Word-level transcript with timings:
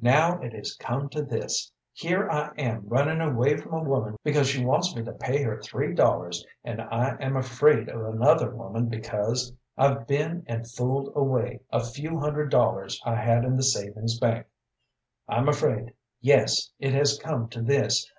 Now 0.00 0.40
it 0.40 0.54
has 0.54 0.74
come 0.76 1.10
to 1.10 1.20
this! 1.20 1.70
Here 1.92 2.26
I 2.30 2.52
am 2.56 2.88
runnin' 2.88 3.20
away 3.20 3.58
from 3.58 3.74
a 3.74 3.82
woman 3.82 4.16
because 4.24 4.48
she 4.48 4.64
wants 4.64 4.96
me 4.96 5.02
to 5.04 5.12
pay 5.12 5.42
her 5.42 5.60
three 5.60 5.92
dollars, 5.92 6.42
and 6.64 6.80
I 6.80 7.18
am 7.20 7.36
afraid 7.36 7.90
of 7.90 8.00
another 8.06 8.48
woman 8.48 8.86
because 8.88 9.52
I've 9.76 10.06
been 10.06 10.42
and 10.46 10.66
fooled 10.66 11.12
away 11.14 11.60
a 11.70 11.84
few 11.84 12.18
hundred 12.18 12.50
dollars 12.50 12.98
I 13.04 13.16
had 13.16 13.44
in 13.44 13.58
the 13.58 13.62
savings 13.62 14.18
bank. 14.18 14.46
I'm 15.28 15.50
afraid 15.50 15.92
yes, 16.22 16.70
it 16.78 16.94
has 16.94 17.18
come 17.18 17.50
to 17.50 17.60
this. 17.60 18.10